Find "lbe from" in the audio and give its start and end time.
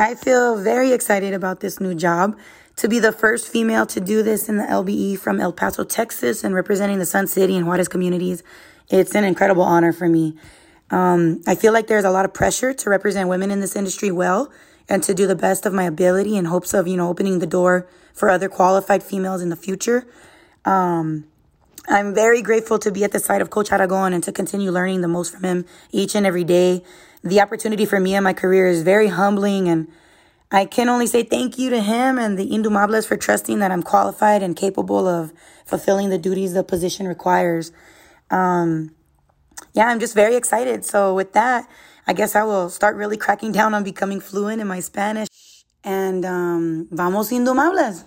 4.64-5.38